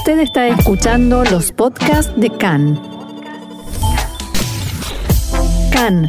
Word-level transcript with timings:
Usted 0.00 0.20
está 0.20 0.48
escuchando 0.48 1.24
los 1.24 1.52
podcasts 1.52 2.18
de 2.18 2.30
CAN. 2.30 2.80
CAN, 5.70 6.08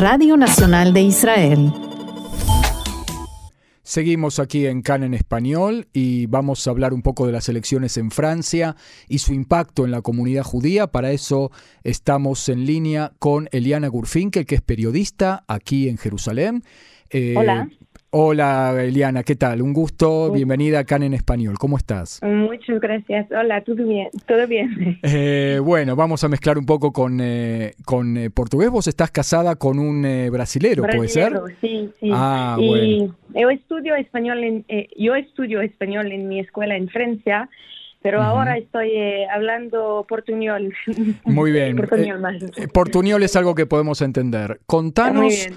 Radio 0.00 0.36
Nacional 0.36 0.92
de 0.92 1.02
Israel. 1.02 1.72
Seguimos 3.84 4.40
aquí 4.40 4.66
en 4.66 4.82
CAN 4.82 5.04
en 5.04 5.14
español 5.14 5.86
y 5.92 6.26
vamos 6.26 6.66
a 6.66 6.70
hablar 6.70 6.92
un 6.92 7.02
poco 7.02 7.24
de 7.24 7.30
las 7.30 7.48
elecciones 7.48 7.96
en 7.98 8.10
Francia 8.10 8.74
y 9.06 9.18
su 9.18 9.32
impacto 9.32 9.84
en 9.84 9.92
la 9.92 10.02
comunidad 10.02 10.42
judía. 10.42 10.88
Para 10.88 11.12
eso 11.12 11.52
estamos 11.84 12.48
en 12.48 12.66
línea 12.66 13.12
con 13.20 13.48
Eliana 13.52 13.86
Gurfinkel, 13.86 14.44
que 14.44 14.56
es 14.56 14.60
periodista 14.60 15.44
aquí 15.46 15.88
en 15.88 15.98
Jerusalén. 15.98 16.64
Eh, 17.10 17.36
Hola. 17.38 17.68
Hola 18.14 18.76
Eliana, 18.78 19.22
¿qué 19.22 19.36
tal? 19.36 19.62
Un 19.62 19.72
gusto, 19.72 20.30
bienvenida 20.30 20.80
a 20.80 20.84
CAN 20.84 21.02
en 21.02 21.14
español. 21.14 21.56
¿Cómo 21.58 21.78
estás? 21.78 22.20
Muchas 22.22 22.78
gracias. 22.78 23.26
Hola, 23.32 23.64
¿todo 23.64 23.86
bien? 23.86 24.10
¿Todo 24.26 24.46
bien? 24.46 25.00
Eh, 25.02 25.58
bueno, 25.62 25.96
vamos 25.96 26.22
a 26.22 26.28
mezclar 26.28 26.58
un 26.58 26.66
poco 26.66 26.92
con, 26.92 27.20
eh, 27.22 27.72
con 27.86 28.18
portugués. 28.34 28.68
Vos 28.68 28.86
estás 28.86 29.10
casada 29.10 29.56
con 29.56 29.78
un 29.78 30.02
brasilero, 30.30 30.82
¿puede 30.82 31.08
ser? 31.08 31.40
Sí, 31.62 31.90
sí. 32.00 32.10
Ah, 32.12 32.58
y 32.60 33.10
Yo 33.34 33.48
estudio 33.48 33.94
español 33.94 34.44
en, 34.44 34.66
yo 34.98 35.14
estudio 35.14 35.62
español 35.62 36.12
en 36.12 36.28
mi 36.28 36.38
escuela 36.38 36.76
en 36.76 36.90
Francia. 36.90 37.48
Pero 38.02 38.20
ahora 38.20 38.58
estoy 38.58 38.90
hablando 39.32 40.04
portuñol. 40.06 40.74
Muy 41.24 41.50
bien. 41.50 41.76
portuñol, 42.74 43.22
es 43.22 43.36
algo 43.36 43.54
que 43.54 43.64
podemos 43.64 44.02
entender. 44.02 44.60
Contanos. 44.66 45.48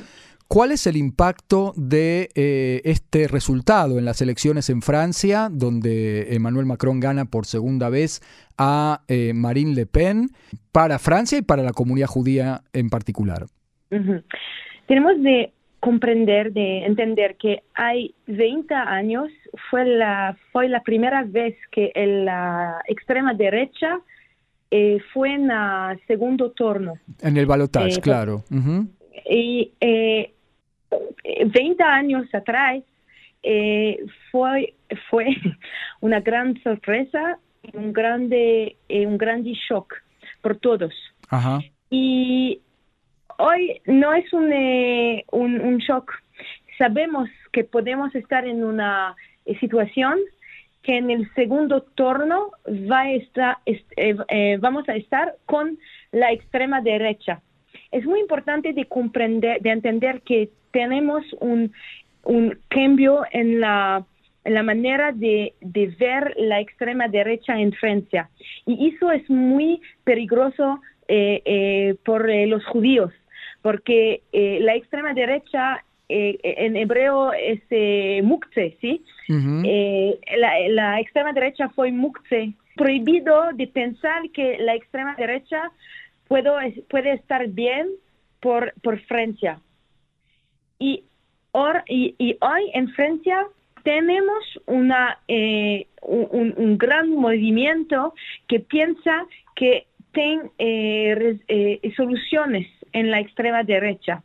¿Cuál 0.55 0.71
es 0.71 0.87
el 0.87 0.95
impacto 0.95 1.73
de 1.75 2.29
eh, 2.33 2.79
este 2.85 3.27
resultado 3.27 3.99
en 3.99 4.05
las 4.05 4.21
elecciones 4.21 4.69
en 4.69 4.81
Francia, 4.81 5.49
donde 5.51 6.33
Emmanuel 6.33 6.65
Macron 6.65 7.01
gana 7.01 7.25
por 7.25 7.45
segunda 7.45 7.89
vez 7.89 8.21
a 8.57 9.01
eh, 9.09 9.33
Marine 9.33 9.75
Le 9.75 9.85
Pen 9.85 10.29
para 10.71 10.97
Francia 10.97 11.37
y 11.37 11.41
para 11.41 11.61
la 11.61 11.73
comunidad 11.73 12.07
judía 12.07 12.61
en 12.71 12.89
particular? 12.89 13.47
Tenemos 14.87 15.21
de 15.23 15.51
comprender, 15.81 16.53
de 16.53 16.85
entender 16.85 17.35
que 17.35 17.63
hay 17.73 18.15
20 18.27 18.73
años 18.75 19.27
fue 19.69 19.83
la, 19.83 20.37
fue 20.53 20.69
la 20.69 20.81
primera 20.83 21.25
vez 21.25 21.57
que 21.69 21.91
la 21.95 22.81
extrema 22.87 23.33
derecha 23.33 23.99
eh, 24.71 24.99
fue 25.13 25.33
en 25.33 25.51
el 25.51 25.99
segundo 26.07 26.51
turno. 26.51 26.93
En 27.21 27.35
el 27.35 27.45
balotaje, 27.45 27.99
claro. 27.99 28.45
Y 29.29 29.73
20 30.91 31.83
años 31.83 32.25
atrás 32.33 32.83
eh, 33.43 33.99
fue, 34.31 34.73
fue 35.09 35.27
una 36.01 36.19
gran 36.19 36.61
sorpresa, 36.63 37.37
un 37.73 37.93
grande, 37.93 38.75
eh, 38.89 39.05
un 39.05 39.17
grande 39.17 39.53
shock 39.69 39.93
por 40.41 40.57
todos. 40.57 40.93
Y 41.89 42.59
hoy 43.37 43.81
no 43.85 44.13
es 44.13 44.31
un, 44.33 44.51
eh, 44.51 45.25
un, 45.31 45.61
un, 45.61 45.77
shock. 45.77 46.11
Sabemos 46.77 47.29
que 47.51 47.63
podemos 47.63 48.13
estar 48.15 48.47
en 48.47 48.63
una 48.63 49.15
situación 49.59 50.17
que 50.81 50.97
en 50.97 51.09
el 51.09 51.31
segundo 51.33 51.81
turno 51.81 52.51
va 52.67 53.01
a 53.01 53.11
estar, 53.11 53.57
vamos 54.59 54.87
a 54.89 54.95
estar 54.95 55.35
con 55.45 55.77
la 56.11 56.31
extrema 56.31 56.81
derecha. 56.81 57.41
Es 57.91 58.05
muy 58.05 58.19
importante 58.19 58.73
de 58.73 58.85
comprender, 58.85 59.61
de 59.61 59.71
entender 59.71 60.21
que 60.21 60.49
tenemos 60.75 61.23
un, 61.39 61.71
cambio 62.67 63.23
en 63.31 63.61
la, 63.61 64.03
la 64.43 64.61
manera 64.61 65.13
de, 65.13 65.53
ver 65.97 66.33
la 66.35 66.59
extrema 66.59 67.07
derecha 67.07 67.57
en 67.57 67.71
Francia. 67.71 68.29
Y 68.65 68.93
eso 68.93 69.09
es 69.09 69.29
muy 69.29 69.79
peligroso 70.03 70.81
eh, 71.07 71.41
eh, 71.45 71.95
por 72.03 72.29
eh, 72.29 72.45
los 72.45 72.65
judíos, 72.65 73.13
porque 73.61 74.21
la 74.33 74.75
extrema 74.75 75.13
derecha 75.13 75.81
en 76.09 76.75
hebreo 76.75 77.31
es 77.31 77.61
mukze, 78.23 78.77
¿sí? 78.81 79.01
la, 79.29 80.99
extrema 80.99 81.31
derecha 81.31 81.69
fue 81.69 81.89
mukze. 81.91 82.53
Prohibido 82.75 83.53
de 83.53 83.67
pensar 83.67 84.29
que 84.33 84.57
la 84.57 84.75
extrema 84.75 85.15
derecha 85.15 85.71
puedo, 86.27 86.57
puede 86.89 87.13
estar 87.13 87.47
bien 87.47 87.87
por, 88.41 88.73
por 88.83 88.99
Francia. 89.03 89.61
Y, 90.85 92.15
y, 92.19 92.37
hoy 92.41 92.71
en 92.73 92.89
Francia 92.89 93.47
tenemos 93.83 94.43
una, 94.67 95.17
eh, 95.27 95.87
un, 96.01 96.77
gran 96.77 97.09
movimiento 97.09 98.13
que 98.47 98.59
piensa 98.59 99.25
que 99.55 99.87
tiene 100.11 100.51
eh, 100.59 101.39
eh, 101.47 101.93
soluciones 101.95 102.67
en 102.93 103.09
la 103.09 103.19
extrema 103.19 103.63
derecha. 103.63 104.21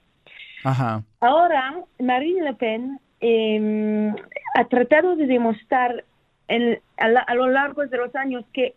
Ahora, 1.20 1.74
Marine 1.98 2.42
Le 2.42 2.54
Pen 2.54 3.00
em, 3.20 4.14
ha 4.54 4.64
tratado 4.68 5.16
de 5.16 5.26
demostrar 5.26 6.04
a, 6.98 7.34
lo 7.34 7.48
largo 7.48 7.86
de 7.86 7.96
los 7.96 8.14
años 8.14 8.44
que 8.52 8.74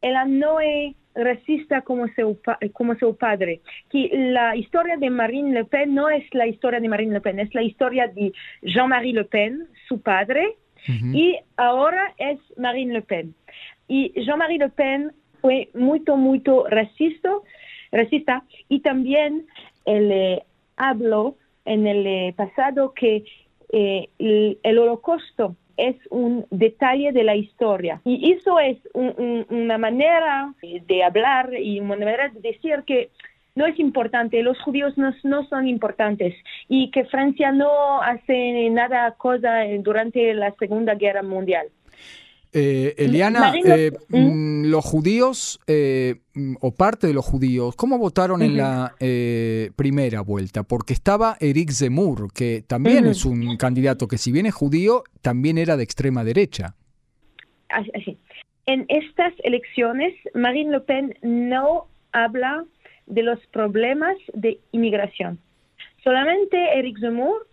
ella 0.00 0.24
no 0.24 0.60
es 0.60 0.94
racista 1.14 1.82
como 1.82 2.06
su, 2.08 2.38
como 2.72 2.94
su 2.96 3.16
padre. 3.16 3.60
Que 3.90 4.10
la 4.12 4.56
historia 4.56 4.96
de 4.96 5.10
Marine 5.10 5.52
Le 5.52 5.64
Pen 5.64 5.94
no 5.94 6.08
es 6.08 6.24
la 6.32 6.46
historia 6.46 6.80
de 6.80 6.88
Marine 6.88 7.14
Le 7.14 7.20
Pen, 7.20 7.38
es 7.40 7.54
la 7.54 7.62
historia 7.62 8.08
de 8.08 8.32
Jean-Marie 8.62 9.12
Le 9.14 9.24
Pen, 9.24 9.66
su 9.88 10.00
padre, 10.00 10.56
y 10.88 11.38
ahora 11.56 12.12
es 12.18 12.40
Marine 12.56 12.94
Le 12.94 13.02
Pen. 13.02 13.34
Y 13.86 14.12
Jean-Marie 14.24 14.58
Le 14.58 14.68
Pen 14.70 15.12
fue 15.40 15.68
muy, 15.74 16.02
muy 16.16 16.42
racista, 16.68 17.30
racista 17.92 18.44
y 18.68 18.80
también 18.80 19.46
él 19.84 20.10
eh, 20.10 20.42
habló 20.76 21.36
en 21.64 21.86
el 21.86 22.06
eh, 22.06 22.34
pasado 22.36 22.94
que 22.94 23.24
eh, 23.72 24.08
el 24.18 24.78
holocausto 24.78 25.56
es 25.88 25.96
un 26.10 26.46
detalle 26.50 27.12
de 27.12 27.24
la 27.24 27.36
historia. 27.36 28.00
Y 28.04 28.32
eso 28.32 28.58
es 28.60 28.78
una 28.94 29.78
manera 29.78 30.54
de 30.62 31.04
hablar 31.04 31.54
y 31.54 31.80
una 31.80 31.96
manera 31.96 32.28
de 32.28 32.40
decir 32.40 32.84
que 32.86 33.10
no 33.54 33.66
es 33.66 33.78
importante, 33.78 34.42
los 34.42 34.58
judíos 34.60 34.96
no, 34.96 35.12
no, 35.24 35.44
son 35.46 35.68
importantes 35.68 36.34
y 36.68 36.90
que 36.90 37.04
Francia 37.04 37.52
no 37.52 38.00
hace 38.00 38.70
nada 38.70 39.10
cosa 39.12 39.64
durante 39.80 40.32
la 40.32 40.52
Segunda 40.52 40.94
Guerra 40.94 41.22
Mundial. 41.22 41.68
Eh, 42.54 42.94
Eliana, 42.98 43.54
eh, 43.64 43.92
¿Mm? 44.08 44.18
Mm, 44.18 44.64
los 44.66 44.84
judíos 44.84 45.58
eh, 45.66 46.16
mm, 46.34 46.56
o 46.60 46.74
parte 46.74 47.06
de 47.06 47.14
los 47.14 47.24
judíos, 47.24 47.74
¿cómo 47.76 47.96
votaron 47.96 48.42
en 48.42 48.58
la 48.58 48.94
primera 49.74 50.20
vuelta? 50.20 50.62
Porque 50.62 50.92
estaba 50.92 51.36
Eric 51.40 51.70
Zemmour, 51.70 52.30
que 52.32 52.62
también 52.66 53.06
es 53.06 53.24
un 53.24 53.56
candidato 53.56 54.06
que 54.06 54.18
si 54.18 54.32
bien 54.32 54.44
es 54.44 54.54
judío, 54.54 55.04
también 55.22 55.56
era 55.56 55.78
de 55.78 55.84
extrema 55.84 56.24
derecha. 56.24 56.74
Así. 57.70 58.18
En 58.66 58.84
estas 58.88 59.32
elecciones, 59.42 60.14
Marine 60.34 60.72
Le 60.72 60.80
Pen 60.80 61.14
no 61.22 61.86
habla 62.12 62.64
de 63.06 63.22
los 63.22 63.38
problemas 63.46 64.16
de 64.34 64.60
inmigración. 64.72 65.38
Solamente 66.04 66.56
Eric 66.78 66.98
Zemmour 67.00 67.46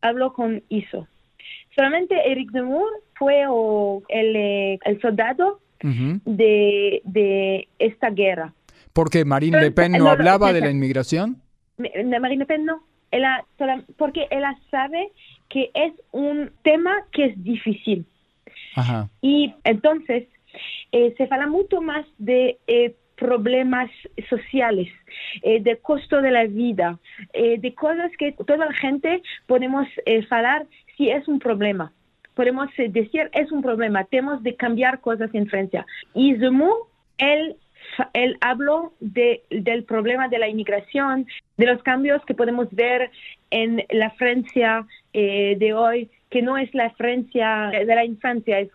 habló 0.00 0.32
con 0.32 0.62
ISO. 0.68 1.06
Solamente 1.74 2.14
Eric 2.30 2.52
Zemmour 2.52 2.88
fue 3.14 3.42
el, 4.08 4.36
eh, 4.36 4.78
el 4.84 5.00
soldado 5.00 5.60
de, 5.82 7.68
esta 7.78 8.10
guerra. 8.10 8.54
¿Por 8.92 9.10
qué 9.10 9.24
Marine 9.24 9.60
Le 9.60 9.70
Pen 9.70 9.92
no, 9.92 10.08
hablaba 10.08 10.52
de 10.52 10.60
la 10.60 10.70
inmigración? 10.70 11.42
Marine 11.76 12.36
Le 12.36 12.46
Pen 12.46 12.64
no. 12.64 12.82
porque 13.98 14.26
ella 14.30 14.56
sabe 14.70 15.10
que 15.48 15.70
es 15.74 15.92
un 16.12 16.50
tema 16.62 16.94
que 17.12 17.26
es 17.26 17.44
difícil. 17.44 18.06
Y 19.20 19.54
entonces 19.64 20.26
eh, 20.92 21.14
se 21.16 21.24
habla 21.24 21.48
mucho 21.48 21.80
más 21.80 22.06
de 22.18 22.58
eh, 22.66 22.94
problemas 23.16 23.90
sociales, 24.28 24.88
de 25.42 25.78
costo 25.82 26.20
de 26.20 26.32
la 26.32 26.44
vida, 26.46 26.98
de 27.32 27.74
cosas 27.74 28.10
que 28.18 28.32
toda 28.32 28.56
la 28.56 28.72
gente 28.72 29.22
podemos 29.46 29.86
hablar 30.30 30.66
si 30.96 31.10
es 31.10 31.26
un 31.28 31.38
problema. 31.38 31.92
Podemos 32.34 32.68
eh, 32.78 32.88
decir, 32.88 33.30
es 33.32 33.50
un 33.52 33.62
problema, 33.62 34.04
tenemos 34.04 34.42
de 34.42 34.56
cambiar 34.56 35.00
cosas 35.00 35.30
en 35.34 35.46
Francia. 35.46 35.86
Y 36.14 36.34
Zemmour, 36.36 36.88
él, 37.18 37.56
él 38.12 38.36
habló 38.40 38.92
de, 39.00 39.42
del 39.50 39.84
problema 39.84 40.28
de 40.28 40.38
la 40.38 40.48
inmigración, 40.48 41.26
de 41.56 41.66
los 41.66 41.82
cambios 41.82 42.24
que 42.24 42.34
podemos 42.34 42.68
ver 42.72 43.10
en 43.50 43.84
la 43.90 44.10
Francia 44.10 44.84
eh, 45.12 45.56
de 45.58 45.74
hoy, 45.74 46.10
que 46.30 46.42
no 46.42 46.56
es 46.56 46.74
la 46.74 46.90
Francia 46.90 47.70
de 47.70 47.94
la 47.94 48.04
infancia, 48.04 48.58
es 48.58 48.70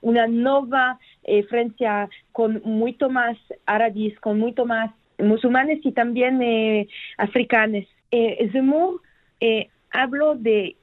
una 0.00 0.26
nueva 0.26 0.98
eh, 1.24 1.42
Francia 1.42 2.08
con 2.32 2.62
mucho 2.64 3.10
más 3.10 3.36
árabes, 3.66 4.18
con 4.20 4.38
mucho 4.38 4.64
más 4.64 4.90
musulmanes 5.18 5.84
y 5.84 5.92
también 5.92 6.88
africanos. 7.18 7.84
Zemmour 8.10 9.02
habló 9.90 10.34
de 10.34 10.76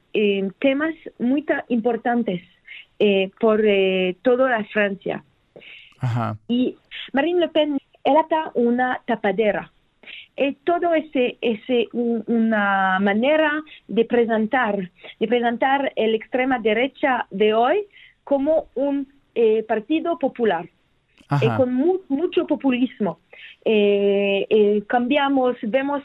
temas 0.58 0.94
muy 1.18 1.44
importantes 1.68 2.42
por 3.38 3.62
toda 4.22 4.50
la 4.50 4.64
Francia. 4.64 5.24
Y 6.48 6.76
Marine 7.12 7.40
Le 7.40 7.48
Pen 7.48 7.78
era 8.04 8.50
una 8.54 9.00
tapadera. 9.06 9.70
Y 10.36 10.52
todo 10.64 10.94
ese, 10.94 11.36
ese 11.40 11.88
una 11.92 12.98
manera 13.00 13.52
de 13.88 14.04
presentar, 14.04 14.90
de 15.18 15.28
presentar 15.28 15.92
la 15.96 16.16
extrema 16.16 16.58
derecha 16.58 17.26
de 17.30 17.52
hoy 17.52 17.86
como 18.24 18.66
un 18.74 19.06
partido 19.68 20.18
popular. 20.18 20.68
Con 21.56 21.74
mucho 22.08 22.46
populismo. 22.46 23.18
Eh, 23.64 24.46
eh, 24.48 24.82
cambiamos, 24.88 25.56
vemos 25.62 26.02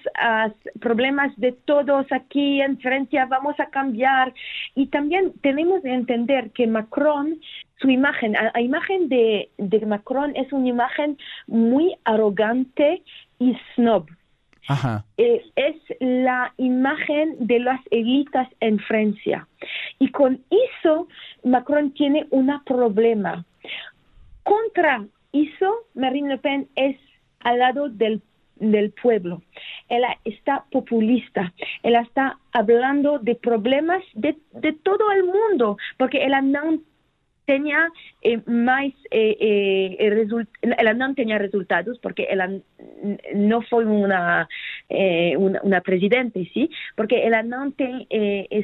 problemas 0.82 1.32
de 1.38 1.54
todos 1.54 2.06
aquí 2.12 2.62
en 2.62 2.78
Francia, 2.80 3.26
vamos 3.26 3.60
a 3.60 3.68
cambiar. 3.68 4.34
Y 4.76 4.88
también 4.88 5.34
tenemos 5.42 5.82
que 5.82 5.94
entender 5.94 6.52
que 6.52 6.68
Macron, 6.68 7.40
su 7.80 7.90
imagen, 7.90 8.34
la 8.34 8.62
imagen 8.62 9.10
de, 9.10 9.50
Macron 9.86 10.36
es 10.36 10.52
una 10.52 10.68
imagen 10.68 11.18
muy 11.48 11.96
arrogante 12.04 13.02
y 13.40 13.58
snob. 13.76 14.06
Eh, 15.18 15.46
es 15.56 15.76
la 16.00 16.52
imagen 16.58 17.36
de 17.40 17.60
las 17.60 17.80
élites 17.92 18.48
en 18.60 18.80
Francia. 18.80 19.48
Y 20.00 20.10
con 20.10 20.42
eso 20.50 21.08
Macron 21.44 21.92
tiene 21.92 22.26
un 22.32 22.52
problema. 22.66 23.46
Contra 24.46 25.04
eso, 25.34 25.88
Marine 25.96 26.30
Le 26.30 26.38
Pen 26.38 26.68
es 26.76 26.96
al 27.40 27.58
lado 27.60 27.90
del, 27.90 28.22
del 28.58 28.92
pueblo. 28.92 29.42
Ella 29.90 30.18
está 30.24 30.66
populista, 30.72 31.52
ella 31.82 32.02
está 32.02 32.38
hablando 32.54 33.18
de 33.18 33.34
problemas 33.36 34.04
de, 34.14 34.38
de 34.54 34.74
todo 34.74 35.12
el 35.12 35.24
mundo, 35.24 35.78
porque 35.98 36.24
ella 36.24 36.42
no 36.42 36.80
tenía 37.46 37.90
eh, 38.22 38.40
más 38.46 38.86
eh, 39.12 39.38
eh, 39.40 40.38
ella 40.62 40.94
no 40.94 41.14
tenía 41.16 41.38
resultados 41.38 41.98
porque 42.00 42.28
ella 42.30 42.50
no 43.34 43.62
fue 43.64 43.86
una, 43.86 44.48
eh, 44.90 45.36
una, 45.38 45.60
una, 45.64 45.82
presidente, 45.82 46.50
¿sí? 46.54 46.70
Porque 46.96 47.26
ella 47.26 47.42
no 47.42 47.72
tiene 47.72 48.08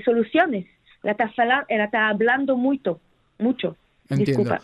soluciones. 0.05 0.67
Ella 1.03 1.11
está, 1.13 1.65
ella 1.69 1.85
está 1.85 2.09
hablando 2.09 2.55
mucho, 2.55 2.99
mucho. 3.39 3.75
Entiendo. 4.11 4.55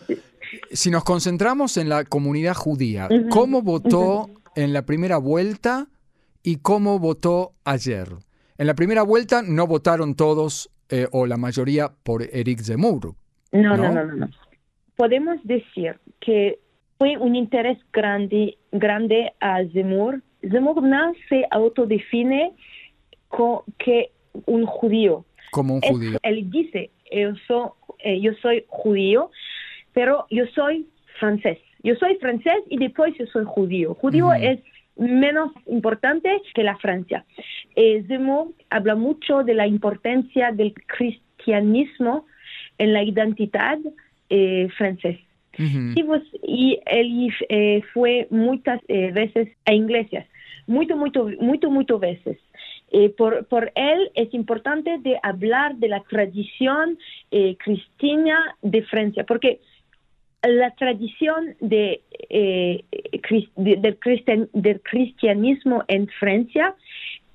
Si 0.71 0.91
nos 0.91 1.03
concentramos 1.03 1.77
en 1.77 1.89
la 1.89 2.05
comunidad 2.05 2.53
judía, 2.53 3.09
¿cómo 3.29 3.61
votó 3.61 4.29
en 4.55 4.73
la 4.73 4.83
primera 4.83 5.17
vuelta 5.17 5.87
y 6.43 6.57
cómo 6.57 6.99
votó 6.99 7.53
ayer? 7.65 8.07
En 8.57 8.67
la 8.67 8.73
primera 8.73 9.03
vuelta 9.03 9.41
no 9.41 9.67
votaron 9.67 10.15
todos 10.15 10.69
eh, 10.89 11.07
o 11.11 11.25
la 11.25 11.37
mayoría 11.37 11.91
por 12.03 12.23
Eric 12.23 12.61
Zemmour. 12.61 13.13
No, 13.51 13.77
no, 13.77 13.91
no, 13.91 14.05
no, 14.05 14.29
Podemos 14.95 15.37
decir 15.43 15.99
que 16.19 16.59
fue 16.97 17.17
un 17.17 17.35
interés 17.35 17.77
grande, 17.93 18.57
grande 18.71 19.33
a 19.39 19.63
Zemmour. 19.73 20.21
Zemmour 20.41 20.81
no 20.81 21.13
se 21.29 21.45
autodefine 21.51 22.53
como 23.27 23.63
que 23.77 24.11
un 24.45 24.65
judío. 24.65 25.25
Como 25.51 25.75
un 25.75 25.81
judío. 25.81 26.17
él 26.23 26.49
dice, 26.49 26.89
yo 27.11 27.33
soy, 27.47 27.69
eh, 27.99 28.19
yo 28.21 28.33
soy 28.41 28.65
judío, 28.67 29.31
pero 29.93 30.25
yo 30.29 30.45
soy 30.53 30.87
francés. 31.19 31.59
Yo 31.83 31.95
soy 31.95 32.15
francés 32.15 32.63
y 32.69 32.77
después 32.77 33.13
yo 33.17 33.25
soy 33.27 33.45
judío. 33.45 33.93
Judío 33.95 34.33
es 34.33 34.59
menos 34.97 35.51
importante 35.67 36.41
que 36.53 36.63
la 36.63 36.77
Francia. 36.77 37.25
Eh, 37.75 38.03
Zemmour 38.07 38.49
habla 38.69 38.95
mucho 38.95 39.43
de 39.43 39.53
la 39.53 39.67
importancia 39.67 40.51
del 40.51 40.73
cristianismo 40.73 42.25
en 42.77 42.93
la 42.93 43.03
identidad 43.03 43.77
eh, 44.29 44.67
francesa. 44.77 45.19
y, 45.57 46.79
él 46.85 47.33
eh, 47.49 47.81
fue 47.93 48.27
muchas 48.29 48.79
veces 48.87 49.49
a 49.65 49.73
iglesias, 49.73 50.27
mucho, 50.67 50.95
mucho, 50.95 51.29
mucho, 51.39 51.71
mucho 51.71 51.99
veces. 51.99 52.37
Eh, 52.91 53.09
por, 53.09 53.71
él 53.75 54.11
es 54.15 54.33
importante 54.33 54.97
de 54.99 55.19
hablar 55.21 55.75
de 55.75 55.89
la 55.89 56.01
tradición 56.03 56.97
eh, 57.31 57.57
cristiana 57.57 58.55
de 58.61 58.81
Francia, 58.83 59.25
porque 59.25 59.59
la 60.41 60.71
tradición 60.75 61.55
de, 61.59 62.01
eh, 62.29 62.85
del, 63.55 64.79
cristianismo 64.81 65.83
en 65.87 66.07
Francia 66.19 66.75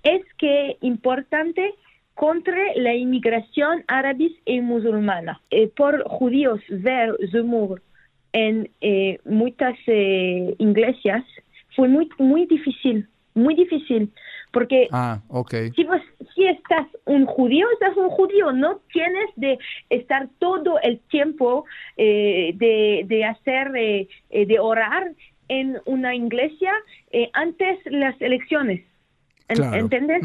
es 0.02 0.22
que 0.38 0.78
importante 0.80 1.74
contra 2.14 2.56
la 2.76 2.94
inmigración 2.94 3.84
árabe 3.88 4.32
y 4.46 4.60
musulmana. 4.60 5.40
por 5.76 6.02
judíos 6.04 6.60
ver 6.68 7.14
Zemmour 7.30 7.82
en 8.32 8.70
muchas 9.24 9.76
iglesias 9.86 11.24
fue 11.74 11.88
muy, 11.88 12.08
muy 12.18 12.46
difícil, 12.46 13.06
muy 13.34 13.54
difícil 13.54 14.10
porque 14.52 14.88
ah, 14.92 15.20
si, 15.74 15.86
si 16.34 16.46
estás 16.46 16.86
un 17.06 17.26
judío, 17.26 17.66
estás 17.72 17.96
un 17.96 18.10
judío, 18.10 18.52
no 18.52 18.80
tienes 18.92 19.30
de 19.36 19.58
estar 19.90 20.28
todo 20.38 20.78
el 20.82 21.00
tiempo 21.10 21.64
eh, 21.96 22.52
de, 22.56 23.04
de, 23.06 23.24
hacer, 23.24 23.74
eh, 23.76 24.08
eh, 24.30 24.46
de 24.46 24.58
orar 24.58 25.12
en 25.48 25.78
una 25.86 26.14
iglesia 26.14 26.72
antes 27.32 27.78
las 27.86 28.20
elecciones. 28.20 28.84
¿Entiendes? 29.48 30.22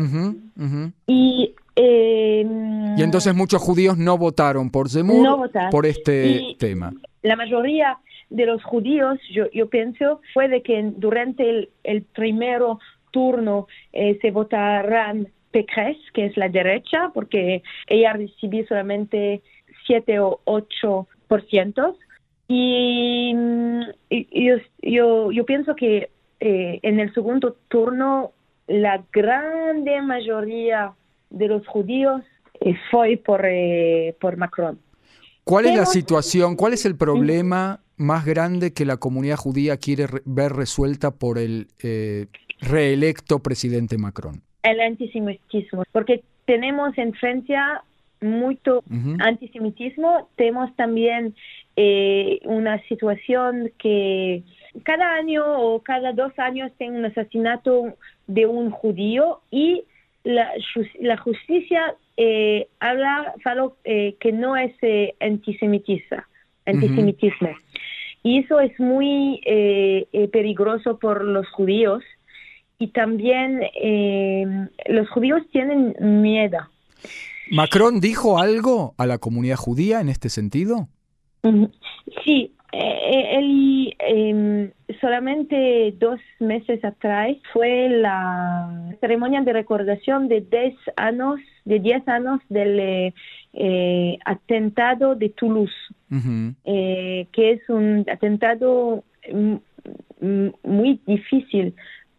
Y 1.06 1.54
y 1.80 3.04
entonces 3.04 3.36
muchos 3.36 3.62
judíos 3.62 3.98
no 3.98 4.18
votaron 4.18 4.72
por 4.72 4.90
Zemmour 4.90 5.52
por 5.70 5.86
este 5.86 6.56
tema. 6.58 6.92
La 7.22 7.36
mayoría 7.36 8.00
de 8.30 8.46
los 8.46 8.64
judíos, 8.64 9.20
yo, 9.32 9.46
yo 9.54 9.70
pienso, 9.70 10.22
fue 10.34 10.48
de 10.48 10.62
que 10.62 10.92
durante 10.96 11.50
el, 11.50 11.70
el 11.84 12.02
primero 12.02 12.80
turno 13.12 13.68
eh, 13.94 14.18
se 14.22 14.32
votarán 14.32 15.28
Pécresse, 15.52 16.12
que 16.14 16.26
es 16.26 16.38
la 16.38 16.50
derecha, 16.50 17.12
porque 17.14 17.64
ella 17.88 18.14
recibió 18.14 18.66
solamente 18.68 19.42
7 19.86 20.20
o 20.20 20.42
8%. 20.46 21.96
Y, 22.50 23.34
y 24.10 24.52
yo, 24.82 25.32
yo, 25.32 25.46
pienso 25.46 25.76
que 25.76 26.10
eh, 26.40 26.80
en 26.82 27.00
el 27.00 27.14
segundo 27.14 27.58
turno 27.68 28.32
la 28.68 29.04
gran 29.12 29.84
mayoría 30.06 30.94
de 31.30 31.48
los 31.48 31.68
judíos 31.68 32.22
eh, 32.62 32.76
fue 32.90 33.18
por, 33.18 33.46
por 34.20 34.38
Macron. 34.38 34.80
¿Cuál 35.44 35.66
es 35.66 35.76
la 35.76 35.86
situación, 35.86 36.56
cuál 36.58 36.74
es 36.74 36.86
el 36.86 36.98
problema 36.98 37.82
más 37.96 38.26
grande 38.26 38.74
que 38.74 38.86
la 38.86 38.98
comunidad 38.98 39.38
judía 39.38 39.78
quiere 39.78 40.08
ver 40.26 40.52
resuelta 40.52 41.12
por 41.12 41.38
el 41.38 41.68
reelecto 42.62 43.40
presidente 43.40 43.98
Macron? 43.98 44.42
El 44.64 44.80
antisemitismo, 44.82 45.84
porque 45.92 46.24
tenemos 46.46 46.98
en 46.98 47.14
Francia 47.14 47.84
mucho 48.20 48.84
antisemitismo, 49.20 50.30
tenemos 50.36 50.76
también 50.76 51.36
eh, 51.76 52.40
una 52.46 52.82
situación 52.88 53.72
que 53.78 54.44
cada 54.84 55.14
año 55.14 55.44
o 55.46 55.82
cada 55.82 56.14
dos 56.14 56.32
años 56.38 56.72
tiene 56.78 56.98
un 56.98 57.06
asesinato 57.06 57.96
de 58.26 58.46
un 58.46 58.72
judío 58.72 59.42
y 59.52 59.84
la, 60.24 60.52
la 61.00 61.18
justicia 61.18 61.96
eh, 62.18 62.68
habla 62.80 63.34
eh, 63.84 64.16
que 64.20 64.32
no 64.32 64.58
es 64.58 64.74
eh, 64.82 65.16
antisemitismo. 65.20 66.18
antisemitismo. 66.66 67.50
Y 68.24 68.40
eso 68.40 68.60
es 68.60 68.78
muy 68.80 69.40
peligroso 70.34 71.00
por 71.00 71.24
los 71.24 71.48
judíos 71.52 72.04
y 72.80 72.88
también 72.88 73.62
eh, 73.82 74.46
los 74.88 75.10
judíos 75.10 75.42
tienen 75.52 75.96
miedo. 76.22 76.60
¿Macron 77.52 78.00
dijo 78.00 78.40
algo 78.40 78.94
a 78.98 79.06
la 79.06 79.18
comunidad 79.18 79.56
judía 79.56 80.02
en 80.02 80.10
este 80.10 80.30
sentido? 80.30 80.88
Sí, 82.24 82.54
eh, 82.74 83.38
él 83.38 83.96
em, 84.00 84.72
solamente 85.00 85.96
dos 85.98 86.20
meses 86.40 86.84
atrás 86.84 87.36
fue 87.54 87.90
la 87.90 88.94
ceremonia 89.00 89.42
de 89.42 89.54
recordación 89.54 90.28
de 90.28 90.42
10 90.42 90.76
años, 90.98 91.40
de 91.64 91.80
10 91.80 92.08
años 92.08 92.42
del 92.50 93.14
eh, 93.54 94.18
atentado 94.26 95.16
de 95.16 95.30
Toulouse, 95.30 95.74
que 96.10 97.52
es 97.52 97.70
un 97.70 98.06
atentado 98.12 99.04
muy 100.62 101.00
difícil 101.06 101.74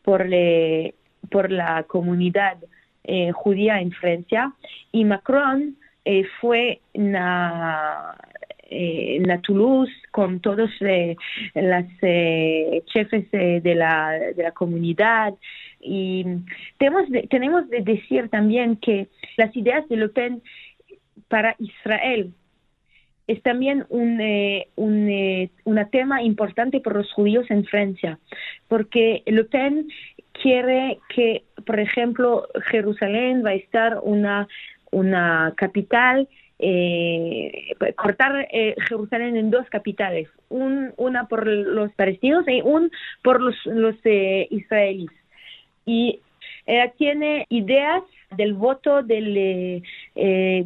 por, 0.08 1.50
la 1.50 1.82
comunidad 1.82 2.56
eh, 3.04 3.30
judía 3.32 3.80
en 3.80 3.92
Francia. 3.92 4.54
Y 4.90 5.04
Macron 5.04 5.76
eh, 6.06 6.24
fue 6.40 6.80
a 7.14 8.16
eh, 8.70 9.22
Toulouse 9.42 9.92
con 10.10 10.40
todos 10.40 10.70
los 10.80 11.84
jefes 12.00 13.30
de, 13.30 13.74
la, 13.74 14.18
de 14.34 14.42
la 14.42 14.52
comunidad. 14.52 15.34
Y 15.80 16.24
tenemos 16.78 17.10
de, 17.10 17.22
tenemos 17.28 17.68
de 17.68 17.82
decir 17.82 18.30
también 18.30 18.76
que 18.76 19.08
las 19.36 19.54
ideas 19.54 19.86
de 19.90 19.96
Le 19.96 20.08
Pen 20.08 20.42
para 21.28 21.54
Israel 21.58 22.32
es 23.28 23.42
también 23.42 23.84
un, 23.90 24.20
eh, 24.20 24.68
un 24.74 25.08
eh, 25.08 25.50
tema 25.92 26.22
importante 26.22 26.80
por 26.80 26.96
los 26.96 27.12
judíos 27.12 27.46
en 27.50 27.64
Francia, 27.64 28.18
porque 28.68 29.22
Le 29.26 29.44
Pen 29.44 29.86
quiere 30.32 30.98
que, 31.14 31.44
por 31.66 31.78
ejemplo, 31.78 32.48
Jerusalén 32.70 33.44
va 33.44 33.50
a 33.50 33.54
estar 33.54 33.98
una, 34.02 34.48
una 34.90 35.52
capital, 35.56 36.26
eh, 36.58 37.74
cortar 37.96 38.48
Jerusalén 38.88 39.36
en 39.36 39.50
dos 39.50 39.68
capitales, 39.68 40.28
un, 40.48 40.92
una 40.96 41.28
por 41.28 41.46
los 41.46 41.92
palestinos 41.92 42.48
y 42.48 42.62
un 42.62 42.90
por 43.22 43.40
los, 43.42 43.54
los 43.66 43.94
israelíes. 44.04 45.12
Y 45.84 46.20
ella 46.66 46.92
tiene 46.96 47.46
ideas 47.50 48.02
del 48.36 48.54
voto 48.54 49.02
del, 49.02 49.82
eh, 50.14 50.64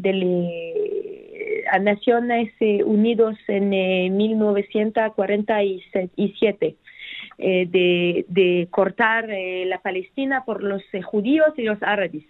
Naciones 1.81 2.53
Unidas 2.85 3.39
en 3.49 3.71
1947. 4.17 6.77
Eh, 7.39 7.67
de, 7.67 8.27
de, 8.29 8.69
cortar 8.71 9.31
eh, 9.31 9.65
la 9.67 9.79
Palestina 9.79 10.45
por 10.45 10.63
los 10.63 10.83
judíos 11.05 11.49
y 11.57 11.63
los 11.63 11.83
árabes. 11.83 12.25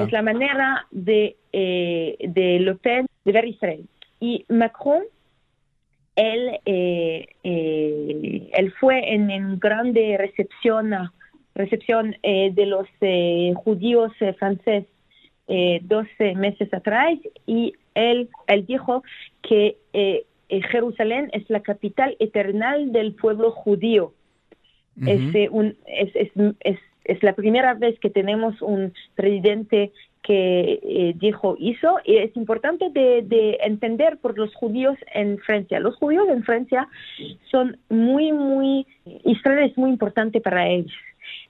Es 0.00 0.12
la 0.12 0.22
manera 0.22 0.86
de, 0.90 1.36
de 1.52 2.58
Le 2.60 2.74
Pen 2.74 3.06
de 3.24 3.32
ver 3.32 3.46
Israel. 3.46 3.86
Y 4.20 4.44
Macron, 4.48 5.02
él, 6.14 6.60
él 7.42 8.74
fue 8.78 9.14
en, 9.14 9.30
en 9.30 9.58
grande 9.58 10.16
recepción 10.18 10.92
recepción 11.54 12.16
eh, 12.22 12.50
de 12.52 12.66
los 12.66 12.86
eh, 13.00 13.52
judíos 13.56 14.12
eh, 14.20 14.32
franceses 14.34 14.86
12 15.46 16.36
meses 16.36 16.72
atrás 16.72 17.18
y 17.46 17.74
él, 17.94 18.30
él 18.46 18.64
dijo 18.64 19.02
que 19.42 19.76
Jerusalén 20.48 21.28
es 21.34 21.50
la 21.50 21.60
capital 21.60 22.16
eternal 22.18 22.92
del 22.92 23.12
pueblo 23.14 23.50
judío. 23.50 24.14
es, 25.06 25.50
un, 25.50 25.76
es, 25.86 26.16
es, 26.16 26.30
es, 26.60 26.78
es, 27.04 27.22
la 27.22 27.34
primera 27.34 27.74
vez 27.74 28.00
que 28.00 28.08
tenemos 28.08 28.62
un 28.62 28.94
presidente 29.14 29.92
que 30.22 31.12
dijo 31.16 31.58
eso 31.60 31.98
y 32.06 32.16
es 32.16 32.34
importante 32.38 32.88
de, 32.88 33.20
de, 33.20 33.58
entender 33.64 34.16
por 34.16 34.38
los 34.38 34.54
judíos 34.54 34.96
en 35.12 35.36
Francia. 35.40 35.78
Los 35.78 35.96
judíos 35.96 36.26
en 36.30 36.42
Francia 36.42 36.88
son 37.50 37.76
muy, 37.90 38.32
muy, 38.32 38.86
Israel 39.26 39.68
es 39.70 39.76
muy 39.76 39.90
importante 39.90 40.40
para 40.40 40.66
ellos 40.70 40.94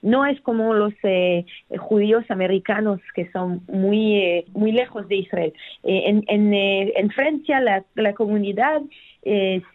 no 0.05 0.23
es 0.23 0.39
como 0.41 0.75
los 0.75 0.93
eh, 1.01 1.45
judíos 1.79 2.23
americanos 2.29 3.01
que 3.15 3.29
son 3.31 3.61
muy, 3.67 4.17
eh, 4.17 4.45
muy 4.53 4.71
lejos 4.71 5.07
de 5.07 5.15
Israel. 5.15 5.53
Eh, 5.83 6.03
en, 6.05 6.23
en, 6.27 6.53
en, 6.53 7.09
Francia 7.09 7.59
la, 7.59 7.83
la 7.95 8.13
comunidad 8.13 8.81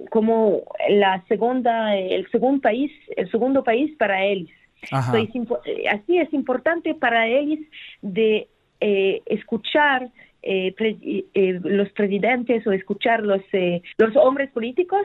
como 0.09 0.63
la 0.89 1.23
segunda, 1.29 1.95
el 1.95 2.29
segundo 2.31 2.61
país, 2.61 2.91
el 3.15 3.31
segundo 3.31 3.63
país 3.63 3.95
para 3.97 4.25
ellos. 4.25 4.49
así 4.91 6.17
es 6.17 6.33
importante 6.33 6.93
para 6.93 7.27
ellos 7.27 7.59
de 8.01 8.49
escuchar 8.81 10.09
eh, 10.43 10.73
eh, 10.79 11.59
los 11.63 11.89
presidentes 11.89 12.65
o 12.65 12.71
escuchar 12.71 13.21
los, 13.21 13.41
eh, 13.53 13.83
los 13.97 14.15
hombres 14.15 14.49
políticos 14.51 15.01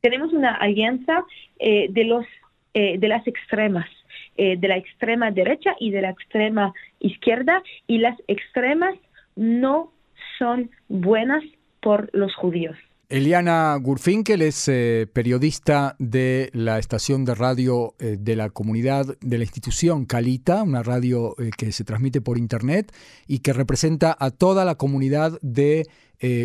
Tenemos 0.00 0.32
una 0.32 0.54
alianza 0.54 1.24
eh, 1.58 1.88
de, 1.90 2.04
los, 2.04 2.26
de 2.72 3.08
las 3.08 3.26
extremas, 3.26 3.88
de 4.36 4.68
la 4.68 4.76
extrema 4.76 5.30
derecha 5.30 5.74
y 5.78 5.90
de 5.90 6.02
la 6.02 6.10
extrema 6.10 6.74
izquierda 6.98 7.62
y 7.86 7.98
las 7.98 8.16
extremas 8.26 8.96
no 9.36 9.92
son 10.38 10.70
buenas 10.88 11.42
por 11.80 12.10
los 12.12 12.34
judíos. 12.34 12.76
Eliana 13.14 13.78
Gurfinkel 13.80 14.42
es 14.42 14.68
eh, 14.68 15.06
periodista 15.12 15.94
de 16.00 16.50
la 16.52 16.80
estación 16.80 17.24
de 17.24 17.36
radio 17.36 17.94
eh, 18.00 18.16
de 18.18 18.34
la 18.34 18.50
comunidad 18.50 19.06
de 19.20 19.38
la 19.38 19.44
institución 19.44 20.04
Calita, 20.04 20.64
una 20.64 20.82
radio 20.82 21.36
eh, 21.38 21.50
que 21.56 21.70
se 21.70 21.84
transmite 21.84 22.20
por 22.20 22.38
internet 22.38 22.90
y 23.28 23.38
que 23.38 23.52
representa 23.52 24.16
a 24.18 24.32
toda 24.32 24.64
la 24.64 24.74
comunidad 24.74 25.38
de 25.42 25.84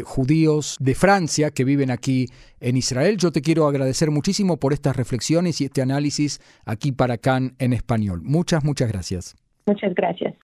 judíos 0.03 0.75
de 0.81 0.93
Francia 0.93 1.51
que 1.51 1.63
viven 1.63 1.89
aquí 1.89 2.25
en 2.59 2.75
Israel. 2.75 3.15
Yo 3.17 3.31
te 3.31 3.41
quiero 3.41 3.65
agradecer 3.65 4.11
muchísimo 4.11 4.57
por 4.57 4.73
estas 4.73 4.97
reflexiones 4.97 5.61
y 5.61 5.65
este 5.65 5.81
análisis 5.81 6.41
aquí 6.65 6.91
para 6.91 7.17
CAN 7.17 7.55
en 7.59 7.71
español. 7.71 8.21
Muchas, 8.21 8.65
muchas 8.65 8.91
gracias. 8.91 9.37
Muchas 9.67 9.93
gracias. 9.95 10.35